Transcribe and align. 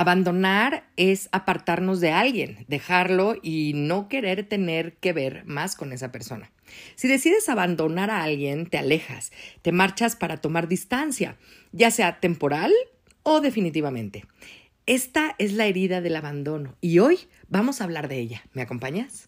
Abandonar 0.00 0.84
es 0.96 1.28
apartarnos 1.32 1.98
de 1.98 2.12
alguien, 2.12 2.64
dejarlo 2.68 3.34
y 3.42 3.72
no 3.74 4.08
querer 4.08 4.48
tener 4.48 4.94
que 4.98 5.12
ver 5.12 5.44
más 5.44 5.74
con 5.74 5.92
esa 5.92 6.12
persona. 6.12 6.52
Si 6.94 7.08
decides 7.08 7.48
abandonar 7.48 8.08
a 8.08 8.22
alguien, 8.22 8.66
te 8.66 8.78
alejas, 8.78 9.32
te 9.60 9.72
marchas 9.72 10.14
para 10.14 10.36
tomar 10.36 10.68
distancia, 10.68 11.36
ya 11.72 11.90
sea 11.90 12.20
temporal 12.20 12.72
o 13.24 13.40
definitivamente. 13.40 14.24
Esta 14.86 15.34
es 15.36 15.52
la 15.54 15.66
herida 15.66 16.00
del 16.00 16.14
abandono 16.14 16.76
y 16.80 17.00
hoy 17.00 17.18
vamos 17.48 17.80
a 17.80 17.84
hablar 17.84 18.06
de 18.06 18.20
ella. 18.20 18.44
¿Me 18.52 18.62
acompañas? 18.62 19.27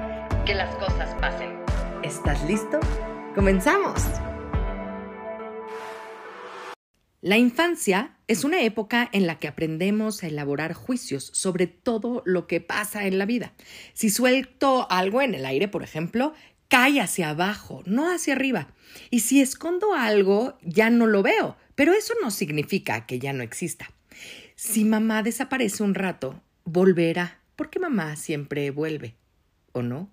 que 0.45 0.55
las 0.55 0.73
cosas 0.75 1.13
pasen. 1.21 1.59
¿Estás 2.03 2.43
listo? 2.45 2.79
¡Comenzamos! 3.35 4.01
La 7.21 7.37
infancia 7.37 8.17
es 8.27 8.43
una 8.43 8.61
época 8.63 9.07
en 9.13 9.27
la 9.27 9.37
que 9.37 9.47
aprendemos 9.47 10.23
a 10.23 10.27
elaborar 10.27 10.73
juicios 10.73 11.29
sobre 11.33 11.67
todo 11.67 12.23
lo 12.25 12.47
que 12.47 12.59
pasa 12.61 13.05
en 13.05 13.19
la 13.19 13.27
vida. 13.27 13.53
Si 13.93 14.09
suelto 14.09 14.87
algo 14.89 15.21
en 15.21 15.35
el 15.35 15.45
aire, 15.45 15.67
por 15.67 15.83
ejemplo, 15.83 16.33
cae 16.67 16.99
hacia 16.99 17.29
abajo, 17.29 17.83
no 17.85 18.11
hacia 18.11 18.33
arriba. 18.33 18.73
Y 19.11 19.19
si 19.19 19.41
escondo 19.41 19.93
algo, 19.93 20.57
ya 20.63 20.89
no 20.89 21.05
lo 21.05 21.21
veo, 21.21 21.57
pero 21.75 21.93
eso 21.93 22.15
no 22.23 22.31
significa 22.31 23.05
que 23.05 23.19
ya 23.19 23.33
no 23.33 23.43
exista. 23.43 23.91
Si 24.55 24.85
mamá 24.85 25.21
desaparece 25.21 25.83
un 25.83 25.93
rato, 25.93 26.41
volverá, 26.63 27.41
porque 27.55 27.79
mamá 27.79 28.15
siempre 28.15 28.71
vuelve, 28.71 29.15
¿o 29.73 29.83
no? 29.83 30.09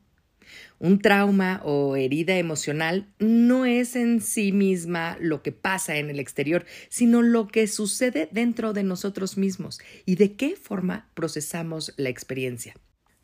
Un 0.79 1.01
trauma 1.01 1.61
o 1.65 1.97
herida 1.97 2.37
emocional 2.37 3.09
no 3.19 3.65
es 3.65 3.97
en 3.97 4.21
sí 4.21 4.53
misma 4.53 5.17
lo 5.21 5.43
que 5.43 5.53
pasa 5.53 5.97
en 5.97 6.09
el 6.09 6.21
exterior, 6.21 6.65
sino 6.89 7.23
lo 7.23 7.48
que 7.48 7.67
sucede 7.67 8.29
dentro 8.31 8.73
de 8.73 8.84
nosotros 8.84 9.37
mismos 9.37 9.81
y 10.06 10.17
de 10.17 10.37
qué 10.37 10.55
forma 10.56 11.09
procesamos 11.15 11.93
la 11.97 12.09
experiencia. 12.09 12.75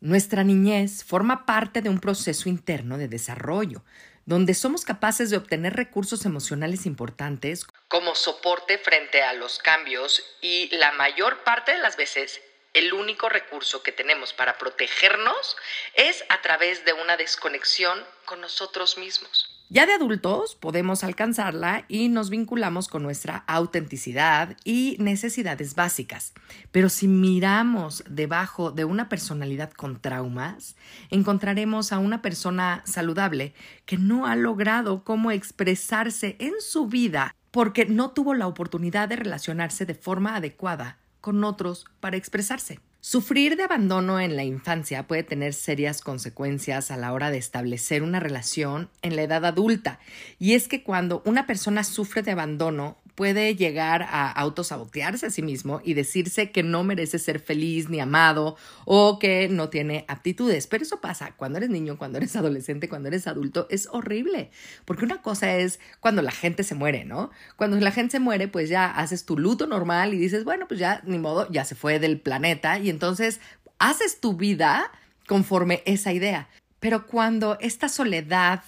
Nuestra 0.01 0.45
niñez 0.45 1.05
forma 1.05 1.47
parte 1.47 1.81
de 1.81 1.89
un 1.89 2.01
proceso 2.01 2.49
interno 2.49 2.99
de 2.99 3.09
desarrollo, 3.09 3.85
donde 4.27 4.55
somos 4.55 4.85
capaces 4.85 5.31
de 5.31 5.37
obtener 5.37 5.75
recursos 5.75 6.25
emocionales 6.27 6.87
importantes 6.87 7.65
como 7.89 8.15
soporte 8.15 8.79
frente 8.79 9.23
a 9.23 9.35
los 9.35 9.59
cambios 9.59 10.23
y 10.43 10.69
la 10.77 10.93
mayor 10.93 11.45
parte 11.45 11.73
de 11.73 11.79
las 11.79 11.97
veces 11.97 12.41
el 12.75 12.93
único 12.93 13.29
recurso 13.29 13.83
que 13.83 13.93
tenemos 13.93 14.33
para 14.33 14.59
protegernos 14.59 15.57
es 15.95 16.25
a 16.29 16.43
través 16.43 16.85
de 16.85 16.93
una 16.93 17.17
desconexión 17.17 17.99
con 18.25 18.41
nosotros 18.41 18.99
mismos. 18.99 19.51
Ya 19.71 19.87
de 19.87 19.95
adultos 19.95 20.57
podemos 20.57 21.05
alcanzarla 21.05 21.85
y 21.89 22.09
nos 22.09 22.29
vinculamos 22.29 22.87
con 22.89 23.03
nuestra 23.03 23.45
autenticidad 23.47 24.57
y 24.63 24.97
necesidades 25.01 25.75
básicas. 25.75 26.35
Pero 26.71 26.91
si 26.91 27.09
miramos 27.09 28.05
debajo 28.07 28.71
de 28.71 28.85
una 28.85 29.09
personalidad 29.09 29.73
con 29.73 30.01
traumas, 30.01 30.77
encontraremos 31.11 31.93
a 31.93 31.99
una 31.99 32.23
persona 32.23 32.83
saludable 32.85 33.55
que 33.87 33.97
no 33.97 34.27
ha 34.27 34.37
logrado 34.37 35.03
cómo 35.03 35.31
expresarse 35.31 36.37
en 36.41 36.61
su 36.61 36.87
vida 36.87 37.35
porque 37.51 37.87
no 37.87 38.11
tuvo 38.11 38.35
la 38.35 38.47
oportunidad 38.47 39.09
de 39.09 39.17
relacionarse 39.17 39.87
de 39.87 39.95
forma 39.95 40.37
adecuada 40.37 40.99
con 41.25 41.43
otros 41.43 41.87
para 42.01 42.19
expresarse. 42.19 42.81
Sufrir 43.01 43.57
de 43.57 43.63
abandono 43.63 44.21
en 44.21 44.37
la 44.37 44.45
infancia 44.45 45.07
puede 45.07 45.23
tener 45.23 45.55
serias 45.55 46.03
consecuencias 46.03 46.91
a 46.91 46.99
la 46.99 47.15
hora 47.15 47.31
de 47.31 47.39
establecer 47.39 48.03
una 48.03 48.21
relación 48.21 48.91
en 49.01 49.17
la 49.17 49.23
edad 49.23 49.47
adulta. 49.47 50.01
Y 50.39 50.53
es 50.53 50.69
que 50.69 50.83
cuando 50.83 51.23
una 51.25 51.47
persona 51.47 51.83
sufre 51.83 52.21
de 52.21 52.33
abandono, 52.33 52.99
puede 53.15 53.55
llegar 53.55 54.03
a 54.03 54.31
autosabotearse 54.31 55.27
a 55.27 55.31
sí 55.31 55.43
mismo 55.43 55.81
y 55.85 55.95
decirse 55.95 56.51
que 56.51 56.63
no 56.63 56.85
merece 56.85 57.19
ser 57.19 57.41
feliz 57.41 57.89
ni 57.89 58.01
amado 58.01 58.57
o 58.85 59.19
que 59.19 59.49
no 59.49 59.69
tiene 59.69 60.05
aptitudes. 60.09 60.67
Pero 60.67 60.83
eso 60.83 61.01
pasa 61.01 61.33
cuando 61.37 61.59
eres 61.59 61.71
niño, 61.71 61.97
cuando 61.97 62.19
eres 62.19 62.35
adolescente, 62.37 62.89
cuando 62.89 63.09
eres 63.09 63.27
adulto, 63.27 63.67
es 63.71 63.89
horrible. 63.91 64.51
Porque 64.85 65.05
una 65.05 65.23
cosa 65.23 65.57
es 65.57 65.81
cuando 66.01 66.23
la 66.23 66.33
gente 66.33 66.65
se 66.65 66.75
muere, 66.75 67.05
¿no? 67.05 67.31
Cuando 67.57 67.79
la 67.79 67.93
gente 67.93 68.13
se 68.13 68.21
muere, 68.21 68.49
pues 68.49 68.69
ya 68.69 68.91
haces 68.91 69.25
tu 69.25 69.39
luto 69.39 69.67
normal 69.67 70.15
y 70.15 70.19
dices, 70.19 70.45
bueno, 70.45 70.67
pues 70.69 70.81
ya 70.81 71.01
ni 71.05 71.19
modo, 71.19 71.51
ya 71.51 71.65
se 71.65 71.75
fue 71.75 71.99
del 71.99 72.21
planeta 72.21 72.79
y 72.79 72.91
entonces 72.91 73.41
haces 73.79 74.21
tu 74.21 74.37
vida 74.37 74.91
conforme 75.27 75.83
esa 75.87 76.13
idea. 76.13 76.49
Pero 76.81 77.07
cuando 77.07 77.57
esta 77.61 77.89
soledad 77.89 78.63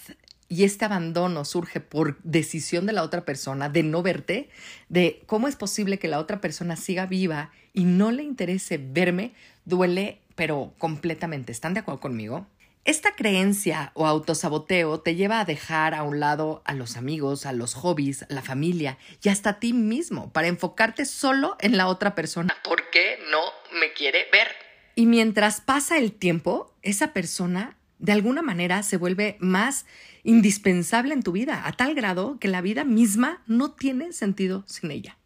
y 0.48 0.64
este 0.64 0.84
abandono 0.84 1.44
surge 1.44 1.80
por 1.80 2.18
decisión 2.22 2.86
de 2.86 2.92
la 2.92 3.02
otra 3.02 3.24
persona, 3.24 3.68
de 3.68 3.82
no 3.82 4.02
verte, 4.02 4.48
de 4.88 5.22
cómo 5.26 5.48
es 5.48 5.56
posible 5.56 5.98
que 5.98 6.08
la 6.08 6.18
otra 6.18 6.40
persona 6.40 6.76
siga 6.76 7.06
viva 7.06 7.50
y 7.72 7.84
no 7.84 8.12
le 8.12 8.22
interese 8.22 8.78
verme, 8.78 9.34
duele, 9.64 10.20
pero 10.34 10.72
completamente. 10.78 11.52
¿Están 11.52 11.74
de 11.74 11.80
acuerdo 11.80 12.00
conmigo? 12.00 12.46
Esta 12.84 13.16
creencia 13.16 13.90
o 13.94 14.06
autosaboteo 14.06 15.00
te 15.00 15.16
lleva 15.16 15.40
a 15.40 15.44
dejar 15.44 15.92
a 15.92 16.04
un 16.04 16.20
lado 16.20 16.62
a 16.64 16.72
los 16.72 16.96
amigos, 16.96 17.44
a 17.44 17.52
los 17.52 17.74
hobbies, 17.74 18.22
a 18.22 18.26
la 18.28 18.42
familia 18.42 18.96
y 19.20 19.28
hasta 19.28 19.50
a 19.50 19.58
ti 19.58 19.72
mismo 19.72 20.32
para 20.32 20.46
enfocarte 20.46 21.04
solo 21.04 21.56
en 21.58 21.76
la 21.76 21.88
otra 21.88 22.14
persona. 22.14 22.56
¿Por 22.62 22.88
qué 22.90 23.18
no 23.32 23.42
me 23.80 23.92
quiere 23.92 24.26
ver? 24.30 24.46
Y 24.94 25.06
mientras 25.06 25.60
pasa 25.60 25.98
el 25.98 26.12
tiempo, 26.12 26.72
esa 26.82 27.12
persona 27.12 27.76
de 27.98 28.12
alguna 28.12 28.42
manera 28.42 28.82
se 28.82 28.96
vuelve 28.96 29.36
más 29.40 29.86
indispensable 30.22 31.14
en 31.14 31.22
tu 31.22 31.32
vida, 31.32 31.66
a 31.66 31.72
tal 31.72 31.94
grado 31.94 32.38
que 32.38 32.48
la 32.48 32.60
vida 32.60 32.84
misma 32.84 33.42
no 33.46 33.72
tiene 33.72 34.12
sentido 34.12 34.64
sin 34.66 34.90
ella. 34.90 35.16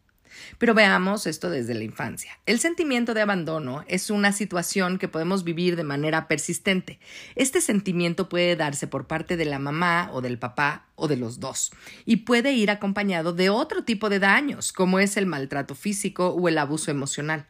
Pero 0.57 0.73
veamos 0.73 1.27
esto 1.27 1.49
desde 1.49 1.73
la 1.73 1.83
infancia. 1.83 2.39
El 2.45 2.59
sentimiento 2.59 3.13
de 3.13 3.21
abandono 3.21 3.83
es 3.87 4.09
una 4.09 4.31
situación 4.31 4.97
que 4.97 5.07
podemos 5.07 5.43
vivir 5.43 5.75
de 5.75 5.83
manera 5.83 6.27
persistente. 6.27 6.99
Este 7.35 7.61
sentimiento 7.61 8.29
puede 8.29 8.55
darse 8.55 8.87
por 8.87 9.07
parte 9.07 9.37
de 9.37 9.45
la 9.45 9.59
mamá 9.59 10.09
o 10.13 10.21
del 10.21 10.39
papá 10.39 10.87
o 10.95 11.07
de 11.07 11.17
los 11.17 11.39
dos 11.39 11.71
y 12.05 12.17
puede 12.17 12.53
ir 12.53 12.71
acompañado 12.71 13.33
de 13.33 13.49
otro 13.49 13.83
tipo 13.83 14.09
de 14.09 14.19
daños, 14.19 14.71
como 14.71 14.99
es 14.99 15.17
el 15.17 15.25
maltrato 15.25 15.75
físico 15.75 16.29
o 16.29 16.47
el 16.47 16.57
abuso 16.57 16.91
emocional. 16.91 17.45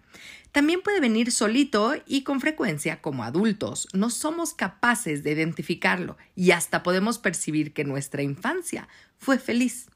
También 0.51 0.81
puede 0.81 0.99
venir 0.99 1.31
solito 1.31 1.93
y 2.05 2.23
con 2.23 2.41
frecuencia 2.41 3.01
como 3.01 3.23
adultos 3.23 3.87
no 3.93 4.09
somos 4.09 4.53
capaces 4.53 5.23
de 5.23 5.31
identificarlo 5.31 6.17
y 6.35 6.51
hasta 6.51 6.83
podemos 6.83 7.19
percibir 7.19 7.73
que 7.73 7.85
nuestra 7.85 8.21
infancia 8.21 8.89
fue 9.17 9.39
feliz. 9.39 9.87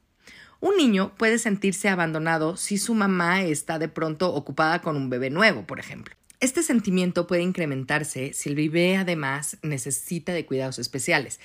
Un 0.61 0.77
niño 0.77 1.13
puede 1.17 1.39
sentirse 1.39 1.89
abandonado 1.89 2.55
si 2.55 2.77
su 2.77 2.93
mamá 2.93 3.43
está 3.43 3.79
de 3.79 3.89
pronto 3.89 4.33
ocupada 4.33 4.81
con 4.81 4.95
un 4.95 5.09
bebé 5.09 5.29
nuevo, 5.29 5.67
por 5.67 5.79
ejemplo. 5.79 6.15
Este 6.39 6.63
sentimiento 6.63 7.27
puede 7.27 7.41
incrementarse 7.41 8.33
si 8.33 8.49
el 8.49 8.55
bebé 8.55 8.97
además 8.97 9.57
necesita 9.61 10.33
de 10.33 10.45
cuidados 10.45 10.79
especiales. 10.79 11.39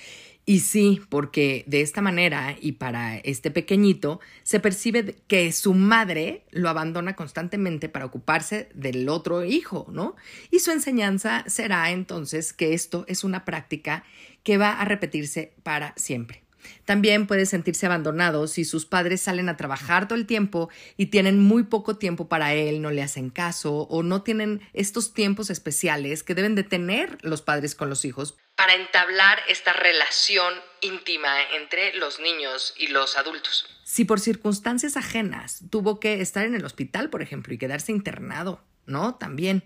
Y 0.45 0.61
sí, 0.61 1.01
porque 1.09 1.63
de 1.67 1.81
esta 1.81 2.01
manera 2.01 2.57
y 2.59 2.73
para 2.73 3.17
este 3.17 3.51
pequeñito 3.51 4.19
se 4.41 4.59
percibe 4.59 5.15
que 5.27 5.51
su 5.51 5.75
madre 5.75 6.45
lo 6.49 6.67
abandona 6.69 7.15
constantemente 7.15 7.89
para 7.89 8.05
ocuparse 8.05 8.69
del 8.73 9.07
otro 9.07 9.45
hijo, 9.45 9.87
¿no? 9.91 10.15
Y 10.49 10.59
su 10.59 10.71
enseñanza 10.71 11.43
será 11.47 11.91
entonces 11.91 12.53
que 12.53 12.73
esto 12.73 13.05
es 13.07 13.23
una 13.23 13.45
práctica 13.45 14.03
que 14.43 14.57
va 14.57 14.71
a 14.71 14.85
repetirse 14.85 15.53
para 15.61 15.93
siempre. 15.95 16.43
También 16.85 17.27
puede 17.27 17.45
sentirse 17.45 17.85
abandonado 17.85 18.47
si 18.47 18.65
sus 18.65 18.85
padres 18.85 19.21
salen 19.21 19.49
a 19.49 19.57
trabajar 19.57 20.07
todo 20.07 20.17
el 20.17 20.25
tiempo 20.25 20.69
y 20.97 21.07
tienen 21.07 21.39
muy 21.39 21.63
poco 21.63 21.97
tiempo 21.97 22.27
para 22.27 22.53
él, 22.53 22.81
no 22.81 22.91
le 22.91 23.01
hacen 23.01 23.29
caso 23.29 23.87
o 23.89 24.03
no 24.03 24.21
tienen 24.21 24.61
estos 24.73 25.13
tiempos 25.13 25.49
especiales 25.49 26.23
que 26.23 26.35
deben 26.35 26.55
de 26.55 26.63
tener 26.63 27.17
los 27.21 27.41
padres 27.41 27.75
con 27.75 27.89
los 27.89 28.05
hijos 28.05 28.37
para 28.61 28.75
entablar 28.75 29.39
esta 29.49 29.73
relación 29.73 30.53
íntima 30.81 31.33
entre 31.59 31.95
los 31.95 32.19
niños 32.19 32.75
y 32.77 32.89
los 32.89 33.17
adultos. 33.17 33.65
Si 33.83 34.05
por 34.05 34.19
circunstancias 34.19 34.97
ajenas 34.97 35.63
tuvo 35.71 35.99
que 35.99 36.21
estar 36.21 36.45
en 36.45 36.53
el 36.53 36.63
hospital, 36.63 37.09
por 37.09 37.23
ejemplo, 37.23 37.55
y 37.55 37.57
quedarse 37.57 37.91
internado, 37.91 38.63
¿no? 38.85 39.15
También. 39.15 39.63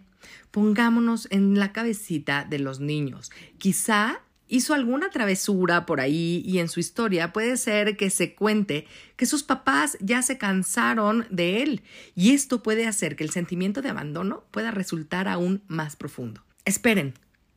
Pongámonos 0.50 1.28
en 1.30 1.60
la 1.60 1.74
cabecita 1.74 2.46
de 2.50 2.60
los 2.60 2.80
niños. 2.80 3.34
Quizá 3.58 4.22
hizo 4.48 4.74
alguna 4.74 5.10
travesura 5.10 5.86
por 5.86 6.00
ahí 6.00 6.42
y 6.46 6.60
en 6.60 6.70
su 6.70 6.80
historia 6.80 7.34
puede 7.34 7.58
ser 7.58 7.98
que 7.98 8.10
se 8.10 8.34
cuente 8.34 8.88
que 9.18 9.26
sus 9.26 9.44
papás 9.44 9.98
ya 10.00 10.22
se 10.22 10.38
cansaron 10.38 11.28
de 11.30 11.64
él 11.64 11.84
y 12.16 12.34
esto 12.34 12.64
puede 12.64 12.88
hacer 12.88 13.18
que 13.18 13.26
el 13.26 13.32
sentimiento 13.32 13.82
de 13.82 13.90
abandono 13.90 14.46
pueda 14.52 14.72
resultar 14.72 15.28
aún 15.28 15.64
más 15.68 15.98
profundo. 15.98 16.46
Esperen, 16.64 17.14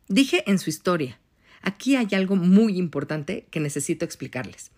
dije 0.08 0.43
en 0.50 0.58
su 0.58 0.69
historia. 0.69 1.20
Aquí 1.63 1.97
hay 1.97 2.09
algo 2.13 2.37
muy 2.37 2.79
importante 2.79 3.47
que 3.51 3.61
necesito 3.61 4.05
explicarles. 4.05 4.71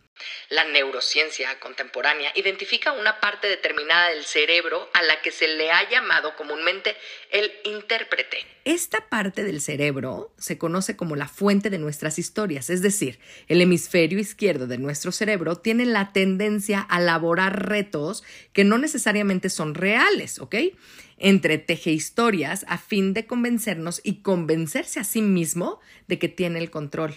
La 0.49 0.64
neurociencia 0.64 1.58
contemporánea 1.61 2.32
identifica 2.34 2.93
una 2.93 3.20
parte 3.20 3.49
determinada 3.49 4.11
del 4.11 4.25
cerebro 4.25 4.88
a 4.94 5.02
la 5.02 5.20
que 5.22 5.31
se 5.31 5.49
le 5.49 5.70
ha 5.70 5.88
llamado 5.88 6.34
comúnmente 6.37 6.96
el 7.31 7.52
intérprete. 7.64 8.44
Esta 8.64 9.08
parte 9.08 9.43
del 9.44 9.61
cerebro 9.61 10.32
se 10.38 10.58
conoce 10.58 10.96
como 10.96 11.17
la 11.17 11.28
fuente 11.28 11.70
de 11.70 11.78
nuestras 11.78 12.19
historias, 12.19 12.69
es 12.69 12.82
decir, 12.82 13.19
el 13.49 13.62
hemisferio 13.62 14.19
izquierdo 14.19 14.67
de 14.67 14.78
nuestro 14.78 15.12
cerebro 15.12 15.56
tiene 15.56 15.87
la 15.87 16.12
tendencia 16.12 16.87
a 16.90 17.00
elaborar 17.00 17.69
retos 17.69 18.22
que 18.52 18.64
no 18.64 18.78
necesariamente 18.78 19.49
son 19.49 19.75
reales, 19.75 20.38
¿ok? 20.40 20.56
Entreteje 21.17 21.90
historias 21.90 22.64
a 22.69 22.78
fin 22.78 23.14
de 23.14 23.26
convencernos 23.26 24.00
y 24.02 24.22
convencerse 24.22 25.00
a 25.00 25.05
sí 25.05 25.22
mismo 25.22 25.81
de 26.08 26.19
que 26.19 26.28
tiene 26.28 26.58
el 26.58 26.70
control. 26.70 27.14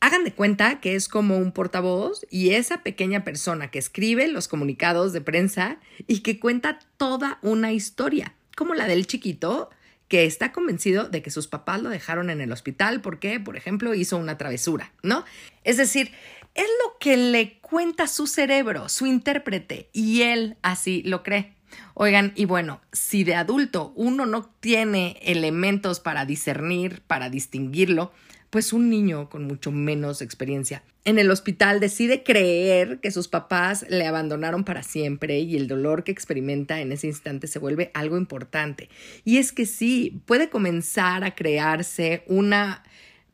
Hagan 0.00 0.24
de 0.24 0.32
cuenta 0.32 0.80
que 0.80 0.94
es 0.94 1.08
como 1.08 1.38
un 1.38 1.52
portavoz 1.52 2.24
y 2.30 2.50
esa 2.50 2.82
pequeña 2.82 3.24
persona 3.24 3.70
que 3.70 3.80
escribe 3.80 4.28
los 4.28 4.46
comunicados 4.46 5.12
de 5.12 5.20
prensa 5.20 5.78
y 6.06 6.20
que 6.20 6.38
cuenta 6.38 6.78
toda 6.96 7.38
una 7.42 7.72
historia, 7.72 8.34
como 8.56 8.74
la 8.74 8.86
del 8.86 9.06
chiquito 9.06 9.70
que 10.06 10.24
está 10.24 10.52
convencido 10.52 11.08
de 11.08 11.20
que 11.20 11.30
sus 11.30 11.48
papás 11.48 11.82
lo 11.82 11.90
dejaron 11.90 12.30
en 12.30 12.40
el 12.40 12.52
hospital 12.52 13.00
porque, 13.00 13.40
por 13.40 13.56
ejemplo, 13.56 13.94
hizo 13.94 14.16
una 14.16 14.38
travesura, 14.38 14.92
¿no? 15.02 15.24
Es 15.64 15.76
decir, 15.76 16.12
es 16.54 16.66
lo 16.84 16.98
que 16.98 17.16
le 17.16 17.58
cuenta 17.60 18.06
su 18.06 18.26
cerebro, 18.26 18.88
su 18.88 19.06
intérprete, 19.06 19.90
y 19.92 20.22
él 20.22 20.56
así 20.62 21.02
lo 21.04 21.22
cree. 21.22 21.57
Oigan, 21.94 22.32
y 22.34 22.44
bueno, 22.44 22.80
si 22.92 23.24
de 23.24 23.34
adulto 23.34 23.92
uno 23.96 24.26
no 24.26 24.50
tiene 24.60 25.18
elementos 25.22 26.00
para 26.00 26.24
discernir, 26.24 27.02
para 27.06 27.30
distinguirlo, 27.30 28.12
pues 28.50 28.72
un 28.72 28.88
niño 28.88 29.28
con 29.28 29.44
mucho 29.44 29.72
menos 29.72 30.22
experiencia 30.22 30.82
en 31.08 31.18
el 31.18 31.30
hospital 31.30 31.80
decide 31.80 32.22
creer 32.22 33.00
que 33.00 33.10
sus 33.10 33.28
papás 33.28 33.86
le 33.88 34.06
abandonaron 34.06 34.64
para 34.64 34.82
siempre 34.82 35.38
y 35.38 35.56
el 35.56 35.66
dolor 35.66 36.04
que 36.04 36.12
experimenta 36.12 36.82
en 36.82 36.92
ese 36.92 37.06
instante 37.06 37.46
se 37.46 37.58
vuelve 37.58 37.90
algo 37.94 38.18
importante. 38.18 38.90
Y 39.24 39.38
es 39.38 39.52
que 39.52 39.64
sí, 39.64 40.20
puede 40.26 40.50
comenzar 40.50 41.24
a 41.24 41.34
crearse 41.34 42.24
una 42.26 42.82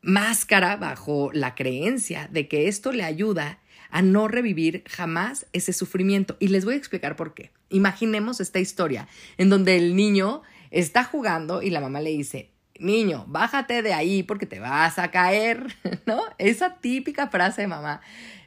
máscara 0.02 0.76
bajo 0.76 1.32
la 1.32 1.56
creencia 1.56 2.28
de 2.30 2.46
que 2.46 2.68
esto 2.68 2.92
le 2.92 3.02
ayuda 3.02 3.58
a 3.90 4.02
no 4.02 4.28
revivir 4.28 4.84
jamás 4.86 5.46
ese 5.52 5.72
sufrimiento. 5.72 6.36
Y 6.38 6.48
les 6.48 6.64
voy 6.64 6.74
a 6.74 6.78
explicar 6.78 7.16
por 7.16 7.34
qué. 7.34 7.50
Imaginemos 7.68 8.40
esta 8.40 8.58
historia 8.58 9.08
en 9.38 9.50
donde 9.50 9.76
el 9.76 9.96
niño 9.96 10.42
está 10.70 11.04
jugando 11.04 11.62
y 11.62 11.70
la 11.70 11.80
mamá 11.80 12.00
le 12.00 12.10
dice, 12.10 12.52
niño, 12.78 13.24
bájate 13.28 13.82
de 13.82 13.94
ahí 13.94 14.22
porque 14.22 14.46
te 14.46 14.60
vas 14.60 14.98
a 14.98 15.10
caer, 15.10 15.76
¿no? 16.06 16.22
Esa 16.38 16.76
típica 16.76 17.28
frase 17.28 17.62
de 17.62 17.68
mamá. 17.68 18.00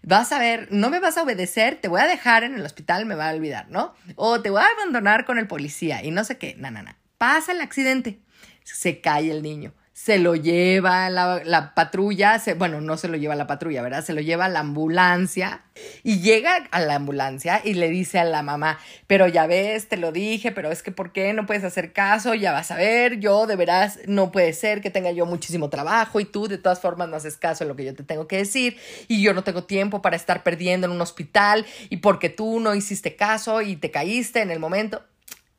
Vas 0.03 0.31
a 0.31 0.39
ver, 0.39 0.67
no 0.71 0.89
me 0.89 0.99
vas 0.99 1.17
a 1.17 1.23
obedecer, 1.23 1.75
te 1.81 1.87
voy 1.87 2.01
a 2.01 2.07
dejar 2.07 2.43
en 2.43 2.55
el 2.55 2.65
hospital, 2.65 3.05
me 3.05 3.15
va 3.15 3.29
a 3.29 3.33
olvidar, 3.33 3.69
¿no? 3.69 3.93
O 4.15 4.41
te 4.41 4.49
voy 4.49 4.61
a 4.61 4.67
abandonar 4.67 5.25
con 5.25 5.37
el 5.37 5.47
policía 5.47 6.03
y 6.03 6.11
no 6.11 6.23
sé 6.23 6.37
qué. 6.37 6.55
No, 6.57 6.71
no, 6.71 6.83
no. 6.83 6.95
Pasa 7.17 7.51
el 7.51 7.61
accidente. 7.61 8.19
Se 8.63 9.01
cae 9.01 9.31
el 9.31 9.41
niño 9.41 9.73
se 9.97 10.19
lo 10.19 10.35
lleva 10.35 11.09
la, 11.09 11.41
la 11.43 11.73
patrulla, 11.73 12.39
bueno, 12.55 12.81
no 12.81 12.97
se 12.97 13.07
lo 13.07 13.17
lleva 13.17 13.33
la 13.33 13.47
patrulla, 13.47 13.81
¿verdad? 13.81 14.05
Se 14.05 14.13
lo 14.13 14.21
lleva 14.21 14.47
la 14.47 14.59
ambulancia 14.59 15.63
y 16.03 16.19
llega 16.19 16.67
a 16.69 16.79
la 16.81 16.93
ambulancia 16.93 17.61
y 17.63 17.73
le 17.73 17.89
dice 17.89 18.19
a 18.19 18.23
la 18.23 18.43
mamá, 18.43 18.77
pero 19.07 19.27
ya 19.27 19.47
ves, 19.47 19.87
te 19.87 19.97
lo 19.97 20.11
dije, 20.11 20.51
pero 20.51 20.71
es 20.71 20.83
que 20.83 20.91
¿por 20.91 21.11
qué 21.11 21.33
no 21.33 21.47
puedes 21.47 21.63
hacer 21.63 21.93
caso? 21.93 22.35
Ya 22.35 22.51
vas 22.51 22.69
a 22.69 22.75
ver, 22.75 23.19
yo 23.19 23.47
de 23.47 23.55
veras 23.55 23.97
no 24.05 24.31
puede 24.31 24.53
ser 24.53 24.81
que 24.81 24.91
tenga 24.91 25.09
yo 25.09 25.25
muchísimo 25.25 25.71
trabajo 25.71 26.19
y 26.19 26.25
tú 26.25 26.47
de 26.47 26.59
todas 26.59 26.79
formas 26.79 27.09
no 27.09 27.15
haces 27.15 27.35
caso 27.35 27.63
en 27.63 27.69
lo 27.69 27.75
que 27.75 27.85
yo 27.85 27.95
te 27.95 28.03
tengo 28.03 28.27
que 28.27 28.37
decir 28.37 28.77
y 29.07 29.23
yo 29.23 29.33
no 29.33 29.43
tengo 29.43 29.63
tiempo 29.63 30.03
para 30.03 30.15
estar 30.15 30.43
perdiendo 30.43 30.85
en 30.85 30.93
un 30.93 31.01
hospital 31.01 31.65
y 31.89 31.97
porque 31.97 32.29
tú 32.29 32.59
no 32.59 32.75
hiciste 32.75 33.15
caso 33.15 33.63
y 33.63 33.77
te 33.77 33.89
caíste 33.89 34.41
en 34.41 34.51
el 34.51 34.59
momento. 34.59 35.03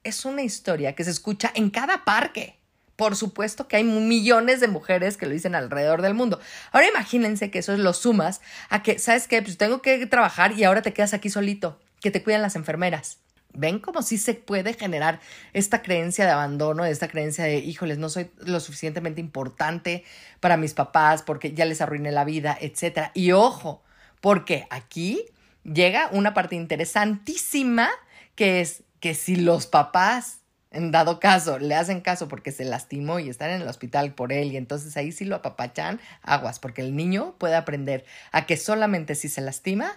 Es 0.05 0.25
una 0.25 0.43
historia 0.43 0.95
que 0.95 1.03
se 1.03 1.11
escucha 1.11 1.51
en 1.57 1.71
cada 1.71 2.05
parque 2.05 2.58
por 2.99 3.15
supuesto 3.15 3.69
que 3.69 3.77
hay 3.77 3.85
millones 3.85 4.59
de 4.59 4.67
mujeres 4.67 5.17
que 5.17 5.27
lo 5.27 5.33
dicen 5.33 5.55
alrededor 5.55 6.03
del 6.03 6.15
mundo. 6.15 6.41
Ahora 6.73 6.89
imagínense 6.89 7.49
que 7.49 7.61
eso 7.61 7.77
lo 7.77 7.93
sumas 7.93 8.41
a 8.71 8.83
que, 8.83 8.99
¿sabes 8.99 9.29
qué? 9.29 9.41
Pues 9.41 9.57
tengo 9.57 9.81
que 9.83 10.05
trabajar 10.07 10.59
y 10.59 10.65
ahora 10.65 10.83
te 10.83 10.93
quedas 10.93 11.15
aquí 11.15 11.31
solito, 11.31 11.79
que 12.01 12.11
te 12.11 12.25
cuidan 12.25 12.43
las 12.43 12.57
enfermeras. 12.57 13.19
¿Ven 13.53 13.79
como 13.79 14.03
si 14.03 14.19
se 14.19 14.35
puede 14.35 14.75
generar 14.75 15.21
esta 15.53 15.81
creencia 15.81 16.25
de 16.25 16.33
abandono, 16.33 16.85
esta 16.85 17.07
creencia 17.07 17.45
de, 17.45 17.59
híjoles, 17.59 17.99
no 17.99 18.09
soy 18.09 18.33
lo 18.39 18.59
suficientemente 18.59 19.21
importante 19.21 20.03
para 20.41 20.57
mis 20.57 20.75
papás 20.75 21.23
porque 21.23 21.53
ya 21.53 21.67
les 21.67 21.81
arruiné 21.81 22.11
la 22.11 22.25
vida, 22.25 22.59
etcétera? 22.61 23.13
Y 23.15 23.31
ojo, 23.31 23.81
porque 24.21 24.67
aquí 24.71 25.25
llega 25.63 26.09
una 26.11 26.35
parte 26.35 26.57
interesantísima 26.57 27.91
que 28.35 28.61
es 28.61 28.83
que 28.99 29.15
si 29.15 29.37
los 29.37 29.69
papás 29.69 30.38
en 30.71 30.91
dado 30.91 31.19
caso, 31.19 31.59
le 31.59 31.75
hacen 31.75 32.01
caso 32.01 32.29
porque 32.29 32.53
se 32.53 32.65
lastimó 32.65 33.19
y 33.19 33.29
están 33.29 33.51
en 33.51 33.63
el 33.63 33.69
hospital 33.69 34.15
por 34.15 34.33
él 34.33 34.53
y 34.53 34.57
entonces 34.57 34.97
ahí 34.97 35.13
sí 35.13 35.25
lo 35.25 35.37
apapachan, 35.37 36.01
aguas, 36.23 36.59
porque 36.59 36.83
el 36.83 36.95
niño 36.95 37.35
puede 37.39 37.57
aprender 37.57 38.05
a 38.33 38.47
que 38.47 38.57
solamente 38.57 39.15
si 39.15 39.29
se 39.29 39.41
lastima 39.41 39.97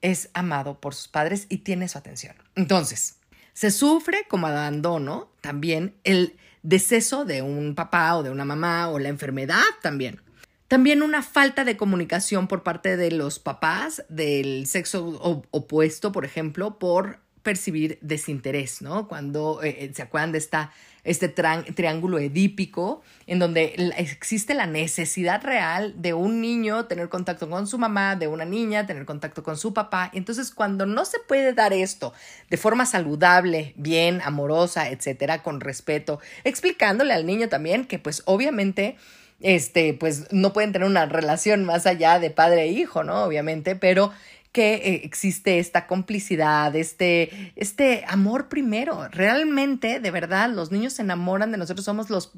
es 0.00 0.30
amado 0.34 0.80
por 0.80 0.94
sus 0.94 1.08
padres 1.08 1.46
y 1.48 1.58
tiene 1.58 1.88
su 1.88 1.98
atención. 1.98 2.34
Entonces, 2.56 3.18
se 3.52 3.70
sufre 3.70 4.26
como 4.28 4.48
abandono 4.48 5.30
también 5.40 5.94
el 6.02 6.36
deceso 6.62 7.24
de 7.24 7.42
un 7.42 7.74
papá 7.74 8.16
o 8.16 8.22
de 8.22 8.30
una 8.30 8.44
mamá 8.44 8.88
o 8.88 8.98
la 8.98 9.08
enfermedad 9.08 9.62
también. 9.82 10.20
También 10.66 11.02
una 11.02 11.22
falta 11.22 11.64
de 11.64 11.76
comunicación 11.76 12.48
por 12.48 12.62
parte 12.62 12.96
de 12.96 13.10
los 13.10 13.38
papás 13.38 14.04
del 14.08 14.66
sexo 14.66 15.46
opuesto, 15.50 16.12
por 16.12 16.24
ejemplo, 16.24 16.78
por 16.78 17.20
percibir 17.42 17.98
desinterés, 18.00 18.82
¿no? 18.82 19.08
Cuando 19.08 19.62
eh, 19.62 19.76
eh, 19.80 19.92
se 19.94 20.02
acuerdan 20.02 20.32
de 20.32 20.38
esta, 20.38 20.72
este 21.04 21.28
triángulo 21.28 22.18
edípico, 22.18 23.02
en 23.26 23.38
donde 23.38 23.92
existe 23.96 24.54
la 24.54 24.66
necesidad 24.66 25.42
real 25.42 25.94
de 26.00 26.14
un 26.14 26.40
niño 26.40 26.86
tener 26.86 27.08
contacto 27.08 27.50
con 27.50 27.66
su 27.66 27.78
mamá, 27.78 28.16
de 28.16 28.28
una 28.28 28.44
niña 28.44 28.86
tener 28.86 29.04
contacto 29.04 29.42
con 29.42 29.56
su 29.56 29.74
papá. 29.74 30.10
Entonces, 30.14 30.52
cuando 30.52 30.86
no 30.86 31.04
se 31.04 31.18
puede 31.18 31.52
dar 31.52 31.72
esto 31.72 32.12
de 32.50 32.56
forma 32.56 32.86
saludable, 32.86 33.74
bien, 33.76 34.20
amorosa, 34.22 34.88
etcétera, 34.90 35.42
con 35.42 35.60
respeto, 35.60 36.20
explicándole 36.44 37.12
al 37.12 37.26
niño 37.26 37.48
también 37.48 37.84
que, 37.84 37.98
pues, 37.98 38.22
obviamente, 38.26 38.96
este, 39.40 39.94
pues 39.94 40.32
no 40.32 40.52
pueden 40.52 40.72
tener 40.72 40.86
una 40.86 41.06
relación 41.06 41.64
más 41.64 41.86
allá 41.86 42.20
de 42.20 42.30
padre 42.30 42.62
e 42.62 42.68
hijo, 42.68 43.02
¿no? 43.02 43.24
Obviamente, 43.24 43.74
pero 43.74 44.12
que 44.52 44.74
eh, 44.74 45.00
existe 45.04 45.58
esta 45.58 45.86
complicidad, 45.86 46.76
este, 46.76 47.52
este 47.56 48.04
amor 48.06 48.50
primero. 48.50 49.08
Realmente, 49.08 49.98
de 49.98 50.10
verdad, 50.10 50.50
los 50.50 50.70
niños 50.70 50.92
se 50.92 51.02
enamoran 51.02 51.50
de 51.52 51.58
nosotros, 51.58 51.86
somos 51.86 52.10
los, 52.10 52.32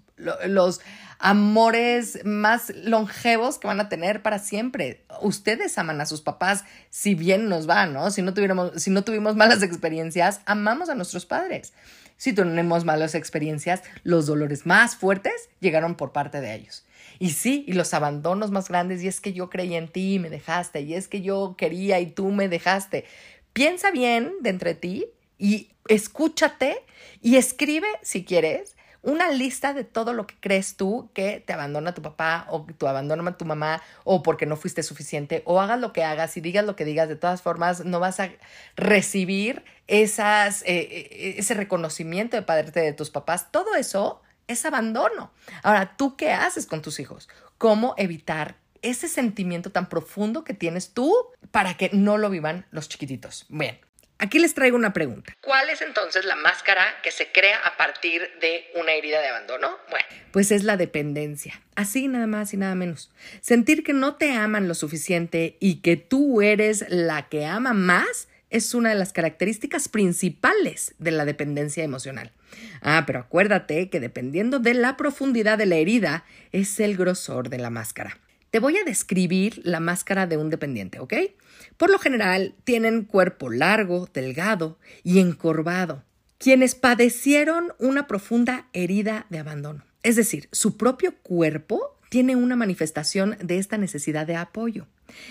los 0.46 0.80
amores 1.18 2.24
más 2.24 2.72
longevos 2.76 3.58
que 3.58 3.66
van 3.66 3.80
a 3.80 3.88
tener 3.88 4.22
para 4.22 4.38
siempre. 4.38 5.04
Ustedes 5.22 5.76
aman 5.76 6.00
a 6.00 6.06
sus 6.06 6.20
papás 6.20 6.64
si 6.88 7.16
bien 7.16 7.48
nos 7.48 7.68
va, 7.68 7.86
¿no? 7.86 8.12
Si 8.12 8.22
no, 8.22 8.32
tuviéramos, 8.32 8.80
si 8.80 8.90
no 8.90 9.02
tuvimos 9.02 9.34
malas 9.34 9.62
experiencias, 9.62 10.40
amamos 10.46 10.88
a 10.88 10.94
nuestros 10.94 11.26
padres. 11.26 11.72
Si 12.16 12.32
tenemos 12.32 12.84
malas 12.84 13.16
experiencias, 13.16 13.82
los 14.04 14.26
dolores 14.26 14.66
más 14.66 14.94
fuertes 14.94 15.48
llegaron 15.58 15.96
por 15.96 16.12
parte 16.12 16.40
de 16.40 16.54
ellos. 16.54 16.84
Y 17.18 17.30
sí, 17.30 17.64
y 17.66 17.72
los 17.72 17.94
abandonos 17.94 18.50
más 18.50 18.68
grandes, 18.68 19.02
y 19.02 19.08
es 19.08 19.20
que 19.20 19.32
yo 19.32 19.50
creí 19.50 19.74
en 19.74 19.88
ti 19.88 20.14
y 20.14 20.18
me 20.18 20.30
dejaste, 20.30 20.80
y 20.80 20.94
es 20.94 21.08
que 21.08 21.22
yo 21.22 21.54
quería 21.56 22.00
y 22.00 22.06
tú 22.06 22.30
me 22.30 22.48
dejaste. 22.48 23.04
Piensa 23.52 23.90
bien 23.90 24.32
de 24.40 24.50
entre 24.50 24.74
ti 24.74 25.06
y 25.38 25.70
escúchate 25.88 26.84
y 27.20 27.36
escribe, 27.36 27.88
si 28.02 28.24
quieres, 28.24 28.74
una 29.04 29.30
lista 29.30 29.74
de 29.74 29.84
todo 29.84 30.12
lo 30.14 30.26
que 30.26 30.34
crees 30.40 30.76
tú 30.76 31.10
que 31.12 31.42
te 31.44 31.52
abandona 31.52 31.94
tu 31.94 32.02
papá 32.02 32.46
o 32.48 32.66
que 32.66 32.72
tu 32.72 32.86
abandona 32.86 33.36
tu 33.36 33.44
mamá 33.44 33.82
o 34.02 34.22
porque 34.22 34.46
no 34.46 34.56
fuiste 34.56 34.82
suficiente 34.82 35.42
o 35.44 35.60
hagas 35.60 35.78
lo 35.78 35.92
que 35.92 36.02
hagas 36.04 36.36
y 36.36 36.40
digas 36.40 36.64
lo 36.64 36.74
que 36.74 36.84
digas, 36.84 37.08
de 37.08 37.16
todas 37.16 37.42
formas 37.42 37.84
no 37.84 38.00
vas 38.00 38.18
a 38.20 38.30
recibir 38.76 39.62
esas, 39.86 40.62
eh, 40.62 40.88
eh, 40.90 41.34
ese 41.36 41.54
reconocimiento 41.54 42.36
de 42.36 42.42
padre 42.42 42.70
de 42.70 42.92
tus 42.94 43.10
papás. 43.10 43.52
Todo 43.52 43.74
eso 43.74 44.22
es 44.48 44.64
abandono. 44.64 45.32
Ahora, 45.62 45.96
¿tú 45.96 46.16
qué 46.16 46.32
haces 46.32 46.66
con 46.66 46.82
tus 46.82 47.00
hijos? 47.00 47.28
cómo 47.58 47.94
evitar 47.96 48.56
ese 48.82 49.08
sentimiento 49.08 49.72
tan 49.72 49.88
profundo 49.88 50.44
que 50.44 50.52
tienes 50.52 50.92
tú 50.92 51.14
para 51.50 51.78
que 51.78 51.90
no 51.92 52.18
lo 52.18 52.28
vivan 52.28 52.66
los 52.70 52.88
chiquititos. 52.88 53.46
Bien, 53.48 53.80
Aquí 54.18 54.38
les 54.38 54.54
traigo 54.54 54.76
una 54.76 54.92
pregunta. 54.92 55.34
¿Cuál 55.40 55.68
es 55.70 55.82
entonces 55.82 56.24
la 56.24 56.36
máscara 56.36 56.84
que 57.02 57.10
se 57.10 57.32
crea 57.32 57.58
a 57.66 57.76
partir 57.76 58.22
de 58.40 58.70
una 58.76 58.92
herida 58.92 59.20
de 59.20 59.26
abandono? 59.26 59.76
Bueno, 59.90 60.06
pues 60.30 60.52
es 60.52 60.62
la 60.62 60.76
dependencia. 60.76 61.60
Así 61.74 62.06
nada 62.06 62.28
más 62.28 62.54
y 62.54 62.56
nada 62.56 62.76
menos. 62.76 63.10
Sentir 63.40 63.82
que 63.82 63.92
no 63.92 64.14
te 64.14 64.32
aman 64.32 64.68
lo 64.68 64.74
suficiente 64.74 65.56
y 65.58 65.82
que 65.82 65.96
tú 65.96 66.42
eres 66.42 66.84
la 66.88 67.28
que 67.28 67.44
ama 67.44 67.72
más 67.72 68.28
es 68.54 68.72
una 68.72 68.90
de 68.90 68.94
las 68.94 69.12
características 69.12 69.88
principales 69.88 70.94
de 71.00 71.10
la 71.10 71.24
dependencia 71.24 71.82
emocional. 71.82 72.30
Ah, 72.82 73.02
pero 73.04 73.18
acuérdate 73.18 73.90
que 73.90 73.98
dependiendo 73.98 74.60
de 74.60 74.74
la 74.74 74.96
profundidad 74.96 75.58
de 75.58 75.66
la 75.66 75.74
herida 75.74 76.24
es 76.52 76.78
el 76.78 76.96
grosor 76.96 77.48
de 77.48 77.58
la 77.58 77.70
máscara. 77.70 78.20
Te 78.50 78.60
voy 78.60 78.76
a 78.76 78.84
describir 78.84 79.60
la 79.64 79.80
máscara 79.80 80.28
de 80.28 80.36
un 80.36 80.50
dependiente, 80.50 81.00
¿ok? 81.00 81.14
Por 81.76 81.90
lo 81.90 81.98
general 81.98 82.54
tienen 82.62 83.02
cuerpo 83.02 83.50
largo, 83.50 84.08
delgado 84.14 84.78
y 85.02 85.18
encorvado, 85.18 86.04
quienes 86.38 86.76
padecieron 86.76 87.72
una 87.80 88.06
profunda 88.06 88.68
herida 88.72 89.26
de 89.30 89.40
abandono. 89.40 89.82
Es 90.04 90.14
decir, 90.14 90.48
su 90.52 90.76
propio 90.76 91.16
cuerpo 91.22 91.98
tiene 92.08 92.36
una 92.36 92.54
manifestación 92.54 93.36
de 93.42 93.58
esta 93.58 93.78
necesidad 93.78 94.28
de 94.28 94.36
apoyo. 94.36 94.86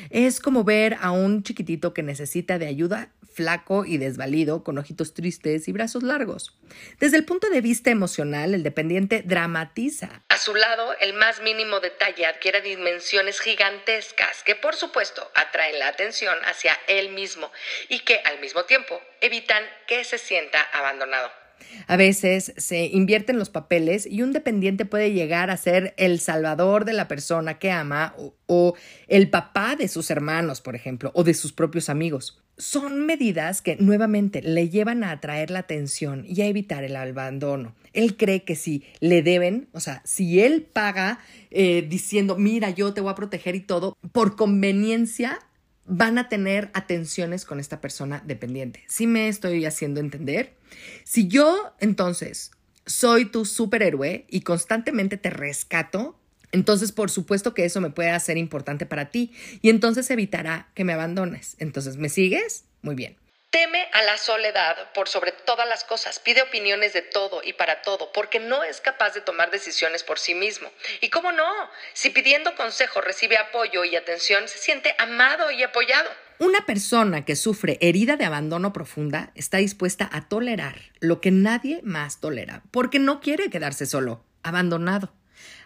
Es 0.09 0.39
como 0.39 0.63
ver 0.63 0.97
a 1.01 1.11
un 1.11 1.43
chiquitito 1.43 1.93
que 1.93 2.03
necesita 2.03 2.59
de 2.59 2.67
ayuda 2.67 3.11
flaco 3.33 3.83
y 3.85 3.97
desvalido, 3.97 4.63
con 4.63 4.77
ojitos 4.77 5.13
tristes 5.13 5.67
y 5.67 5.71
brazos 5.71 6.03
largos. 6.03 6.55
Desde 6.99 7.17
el 7.17 7.25
punto 7.25 7.49
de 7.49 7.61
vista 7.61 7.89
emocional, 7.89 8.53
el 8.53 8.63
dependiente 8.63 9.23
dramatiza. 9.25 10.21
A 10.29 10.37
su 10.37 10.55
lado, 10.55 10.95
el 10.99 11.13
más 11.13 11.41
mínimo 11.41 11.79
detalle 11.79 12.25
adquiere 12.25 12.61
dimensiones 12.61 13.39
gigantescas 13.39 14.43
que, 14.43 14.55
por 14.55 14.75
supuesto, 14.75 15.29
atraen 15.35 15.79
la 15.79 15.87
atención 15.87 16.37
hacia 16.45 16.77
él 16.87 17.09
mismo 17.09 17.51
y 17.89 17.99
que, 17.99 18.19
al 18.25 18.39
mismo 18.39 18.63
tiempo, 18.63 19.01
evitan 19.21 19.63
que 19.87 20.03
se 20.03 20.17
sienta 20.17 20.61
abandonado. 20.61 21.42
A 21.87 21.97
veces 21.97 22.53
se 22.57 22.85
invierten 22.85 23.39
los 23.39 23.49
papeles 23.49 24.07
y 24.09 24.21
un 24.21 24.33
dependiente 24.33 24.85
puede 24.85 25.11
llegar 25.11 25.49
a 25.49 25.57
ser 25.57 25.93
el 25.97 26.19
salvador 26.19 26.85
de 26.85 26.93
la 26.93 27.07
persona 27.07 27.59
que 27.59 27.71
ama 27.71 28.15
o, 28.47 28.75
el 29.07 29.29
papá 29.29 29.75
de 29.75 29.87
sus 29.87 30.11
hermanos, 30.11 30.61
por 30.61 30.75
ejemplo, 30.75 31.11
o 31.15 31.23
de 31.23 31.33
sus 31.33 31.53
propios 31.53 31.89
amigos. 31.89 32.39
Son 32.57 33.05
medidas 33.05 33.63
que 33.63 33.77
nuevamente 33.77 34.41
le 34.43 34.69
llevan 34.69 35.03
a 35.03 35.11
atraer 35.11 35.49
la 35.49 35.59
atención 35.59 36.23
y 36.27 36.41
a 36.41 36.45
evitar 36.45 36.83
el 36.83 36.95
abandono. 36.95 37.73
Él 37.93 38.15
cree 38.15 38.43
que 38.43 38.55
si 38.55 38.83
le 38.99 39.23
deben, 39.23 39.69
o 39.71 39.79
sea, 39.79 40.01
si 40.05 40.39
él 40.39 40.61
paga 40.61 41.19
eh, 41.49 41.85
diciendo, 41.87 42.37
mira, 42.37 42.69
yo 42.69 42.93
te 42.93 43.01
voy 43.01 43.11
a 43.11 43.15
proteger 43.15 43.55
y 43.55 43.61
todo, 43.61 43.97
por 44.11 44.35
conveniencia 44.35 45.39
van 45.85 46.17
a 46.17 46.29
tener 46.29 46.71
atenciones 46.73 47.45
con 47.45 47.59
esta 47.59 47.81
persona 47.81 48.23
dependiente. 48.25 48.83
¿Sí 48.87 49.07
me 49.07 49.27
estoy 49.27 49.65
haciendo 49.65 49.99
entender? 49.99 50.55
Si 51.03 51.27
yo 51.27 51.73
entonces 51.79 52.51
soy 52.85 53.25
tu 53.25 53.45
superhéroe 53.45 54.25
y 54.29 54.41
constantemente 54.41 55.17
te 55.17 55.29
rescato, 55.29 56.19
entonces 56.51 56.91
por 56.91 57.09
supuesto 57.09 57.53
que 57.53 57.65
eso 57.65 57.81
me 57.81 57.89
puede 57.89 58.11
hacer 58.11 58.37
importante 58.37 58.85
para 58.85 59.09
ti 59.09 59.31
y 59.61 59.69
entonces 59.69 60.09
evitará 60.09 60.69
que 60.73 60.83
me 60.83 60.93
abandones. 60.93 61.55
Entonces, 61.59 61.97
¿me 61.97 62.09
sigues? 62.09 62.65
Muy 62.81 62.95
bien. 62.95 63.22
Teme 63.53 63.87
a 63.93 64.01
la 64.01 64.17
soledad 64.17 64.91
por 64.95 65.07
sobre 65.07 65.31
todas 65.31 65.69
las 65.69 65.83
cosas, 65.83 66.17
pide 66.17 66.41
opiniones 66.41 66.91
de 66.93 67.03
todo 67.03 67.43
y 67.43 67.53
para 67.53 67.83
todo, 67.83 68.11
porque 68.11 68.39
no 68.39 68.63
es 68.63 68.81
capaz 68.81 69.13
de 69.13 69.21
tomar 69.21 69.51
decisiones 69.51 70.01
por 70.01 70.17
sí 70.17 70.33
mismo. 70.33 70.71
¿Y 71.01 71.11
cómo 71.11 71.31
no? 71.31 71.45
Si 71.93 72.09
pidiendo 72.09 72.55
consejo 72.55 72.99
recibe 72.99 73.37
apoyo 73.37 73.85
y 73.85 73.95
atención, 73.95 74.47
se 74.47 74.57
siente 74.57 74.95
amado 74.97 75.51
y 75.51 75.61
apoyado. 75.61 76.09
Una 76.39 76.65
persona 76.65 77.25
que 77.25 77.35
sufre 77.35 77.77
herida 77.79 78.17
de 78.17 78.25
abandono 78.25 78.73
profunda 78.73 79.31
está 79.35 79.57
dispuesta 79.57 80.09
a 80.11 80.27
tolerar 80.27 80.91
lo 80.99 81.21
que 81.21 81.29
nadie 81.29 81.79
más 81.83 82.19
tolera, 82.19 82.63
porque 82.71 82.97
no 82.97 83.21
quiere 83.21 83.51
quedarse 83.51 83.85
solo, 83.85 84.25
abandonado. 84.41 85.13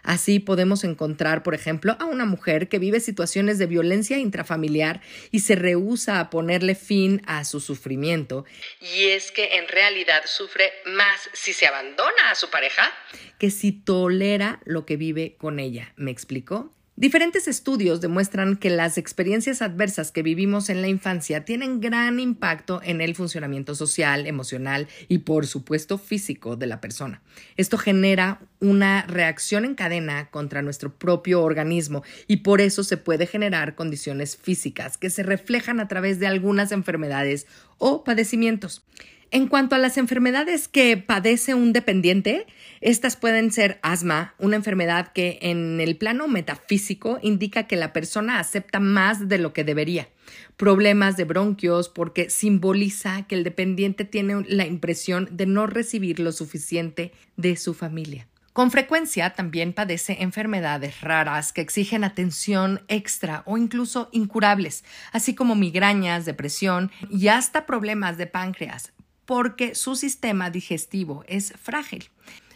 Así 0.08 0.38
podemos 0.38 0.84
encontrar, 0.84 1.42
por 1.42 1.54
ejemplo, 1.54 1.94
a 2.00 2.06
una 2.06 2.24
mujer 2.24 2.70
que 2.70 2.78
vive 2.78 2.98
situaciones 2.98 3.58
de 3.58 3.66
violencia 3.66 4.16
intrafamiliar 4.16 5.02
y 5.30 5.40
se 5.40 5.54
rehúsa 5.54 6.18
a 6.18 6.30
ponerle 6.30 6.74
fin 6.74 7.20
a 7.26 7.44
su 7.44 7.60
sufrimiento. 7.60 8.46
Y 8.80 9.08
es 9.08 9.30
que 9.30 9.58
en 9.58 9.68
realidad 9.68 10.22
sufre 10.24 10.72
más 10.86 11.28
si 11.34 11.52
se 11.52 11.66
abandona 11.66 12.30
a 12.30 12.34
su 12.36 12.48
pareja 12.48 12.90
que 13.38 13.50
si 13.50 13.70
tolera 13.70 14.60
lo 14.64 14.86
que 14.86 14.96
vive 14.96 15.36
con 15.36 15.58
ella. 15.58 15.92
¿Me 15.96 16.10
explico? 16.10 16.72
Diferentes 16.98 17.46
estudios 17.46 18.00
demuestran 18.00 18.56
que 18.56 18.70
las 18.70 18.98
experiencias 18.98 19.62
adversas 19.62 20.10
que 20.10 20.24
vivimos 20.24 20.68
en 20.68 20.82
la 20.82 20.88
infancia 20.88 21.44
tienen 21.44 21.80
gran 21.80 22.18
impacto 22.18 22.80
en 22.82 23.00
el 23.00 23.14
funcionamiento 23.14 23.76
social, 23.76 24.26
emocional 24.26 24.88
y 25.06 25.18
por 25.18 25.46
supuesto 25.46 25.96
físico 25.96 26.56
de 26.56 26.66
la 26.66 26.80
persona. 26.80 27.22
Esto 27.56 27.78
genera 27.78 28.40
una 28.58 29.02
reacción 29.06 29.64
en 29.64 29.76
cadena 29.76 30.28
contra 30.32 30.60
nuestro 30.60 30.92
propio 30.92 31.44
organismo 31.44 32.02
y 32.26 32.38
por 32.38 32.60
eso 32.60 32.82
se 32.82 32.96
puede 32.96 33.28
generar 33.28 33.76
condiciones 33.76 34.36
físicas 34.36 34.98
que 34.98 35.08
se 35.08 35.22
reflejan 35.22 35.78
a 35.78 35.86
través 35.86 36.18
de 36.18 36.26
algunas 36.26 36.72
enfermedades 36.72 37.46
o 37.78 38.02
padecimientos. 38.02 38.82
En 39.30 39.46
cuanto 39.46 39.74
a 39.74 39.78
las 39.78 39.98
enfermedades 39.98 40.68
que 40.68 40.96
padece 40.96 41.52
un 41.52 41.74
dependiente, 41.74 42.46
estas 42.80 43.16
pueden 43.16 43.52
ser 43.52 43.78
asma, 43.82 44.34
una 44.38 44.56
enfermedad 44.56 45.12
que 45.12 45.38
en 45.42 45.82
el 45.82 45.98
plano 45.98 46.28
metafísico 46.28 47.18
indica 47.20 47.66
que 47.66 47.76
la 47.76 47.92
persona 47.92 48.38
acepta 48.38 48.80
más 48.80 49.28
de 49.28 49.36
lo 49.36 49.52
que 49.52 49.64
debería. 49.64 50.08
Problemas 50.56 51.18
de 51.18 51.24
bronquios 51.24 51.90
porque 51.90 52.30
simboliza 52.30 53.26
que 53.26 53.34
el 53.34 53.44
dependiente 53.44 54.06
tiene 54.06 54.46
la 54.48 54.64
impresión 54.64 55.28
de 55.30 55.44
no 55.44 55.66
recibir 55.66 56.20
lo 56.20 56.32
suficiente 56.32 57.12
de 57.36 57.56
su 57.56 57.74
familia. 57.74 58.26
Con 58.54 58.70
frecuencia 58.70 59.34
también 59.34 59.74
padece 59.74 60.16
enfermedades 60.20 61.02
raras 61.02 61.52
que 61.52 61.60
exigen 61.60 62.02
atención 62.02 62.80
extra 62.88 63.42
o 63.44 63.58
incluso 63.58 64.08
incurables, 64.10 64.84
así 65.12 65.34
como 65.34 65.54
migrañas, 65.54 66.24
depresión 66.24 66.90
y 67.10 67.28
hasta 67.28 67.66
problemas 67.66 68.16
de 68.16 68.26
páncreas, 68.26 68.92
porque 69.28 69.74
su 69.74 69.94
sistema 69.94 70.48
digestivo 70.48 71.22
es 71.28 71.52
frágil. 71.62 72.08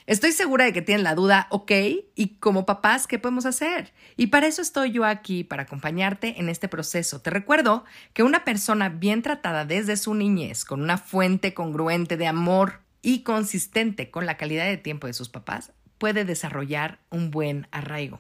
Estoy 0.07 0.33
segura 0.33 0.65
de 0.65 0.73
que 0.73 0.81
tienen 0.81 1.05
la 1.05 1.15
duda, 1.15 1.47
ok, 1.51 1.71
y 2.15 2.29
como 2.41 2.65
papás, 2.65 3.07
¿qué 3.07 3.19
podemos 3.19 3.45
hacer? 3.45 3.93
Y 4.17 4.29
para 4.29 4.47
eso 4.47 4.63
estoy 4.63 4.91
yo 4.91 5.05
aquí, 5.05 5.45
para 5.45 5.65
acompañarte 5.65 6.41
en 6.41 6.49
este 6.49 6.69
proceso. 6.69 7.21
Te 7.21 7.29
recuerdo 7.29 7.85
que 8.15 8.23
una 8.23 8.47
persona 8.47 8.89
bien 8.89 9.21
tratada 9.21 9.67
desde 9.67 9.99
su 9.99 10.15
niñez, 10.15 10.65
con 10.65 10.81
una 10.81 10.97
fuente 10.97 11.53
congruente 11.53 12.17
de 12.17 12.27
amor 12.27 12.81
y 13.03 13.23
consistente 13.23 14.11
con 14.11 14.25
la 14.25 14.39
calidad 14.39 14.65
de 14.65 14.79
tiempo 14.79 15.07
de 15.07 15.13
sus 15.13 15.29
papás, 15.29 15.73
puede 15.99 16.25
desarrollar 16.25 17.01
un 17.11 17.31
buen 17.31 17.67
arraigo. 17.71 18.19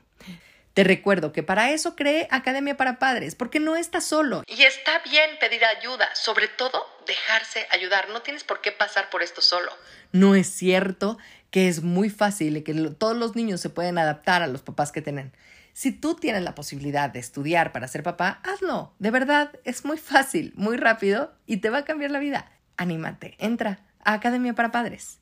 Te 0.74 0.84
recuerdo 0.84 1.32
que 1.32 1.42
para 1.42 1.70
eso 1.70 1.96
cree 1.96 2.26
Academia 2.30 2.78
para 2.78 2.98
Padres, 2.98 3.34
porque 3.34 3.60
no 3.60 3.76
estás 3.76 4.06
solo. 4.06 4.42
Y 4.46 4.62
está 4.62 5.00
bien 5.00 5.30
pedir 5.38 5.62
ayuda, 5.64 6.08
sobre 6.14 6.48
todo 6.48 6.86
dejarse 7.06 7.66
ayudar. 7.70 8.08
No 8.08 8.22
tienes 8.22 8.42
por 8.42 8.62
qué 8.62 8.72
pasar 8.72 9.10
por 9.10 9.22
esto 9.22 9.42
solo. 9.42 9.70
No 10.12 10.34
es 10.34 10.46
cierto 10.46 11.18
que 11.50 11.68
es 11.68 11.82
muy 11.82 12.08
fácil 12.08 12.56
y 12.56 12.62
que 12.62 12.72
todos 12.98 13.16
los 13.16 13.36
niños 13.36 13.60
se 13.60 13.68
pueden 13.68 13.98
adaptar 13.98 14.40
a 14.40 14.46
los 14.46 14.62
papás 14.62 14.92
que 14.92 15.02
tienen. 15.02 15.32
Si 15.74 15.92
tú 15.92 16.14
tienes 16.14 16.42
la 16.42 16.54
posibilidad 16.54 17.10
de 17.10 17.20
estudiar 17.20 17.72
para 17.72 17.88
ser 17.88 18.02
papá, 18.02 18.40
hazlo. 18.42 18.94
De 18.98 19.10
verdad, 19.10 19.52
es 19.64 19.84
muy 19.84 19.98
fácil, 19.98 20.52
muy 20.56 20.78
rápido 20.78 21.34
y 21.46 21.58
te 21.58 21.68
va 21.68 21.78
a 21.78 21.84
cambiar 21.84 22.10
la 22.10 22.18
vida. 22.18 22.50
Anímate, 22.78 23.36
entra 23.38 23.80
a 24.04 24.14
Academia 24.14 24.54
para 24.54 24.72
Padres. 24.72 25.21